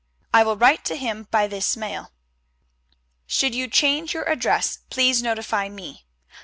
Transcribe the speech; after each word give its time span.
I 0.33 0.43
will 0.43 0.57
write 0.57 0.83
to 0.85 0.95
him 0.95 1.27
by 1.29 1.45
this 1.45 1.77
mail. 1.77 2.11
Should 3.27 3.53
you 3.53 3.67
change 3.67 4.15
your 4.15 4.23
address, 4.27 4.79
please 4.89 5.21
notify 5.21 5.69
me. 5.69 6.05